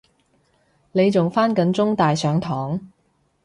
[0.93, 2.81] 你仲返緊中大上堂？